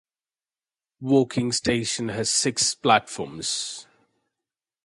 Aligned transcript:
Woking 0.99 1.51
Station 1.51 2.09
has 2.09 2.31
six 2.31 2.73
platforms. 2.73 3.85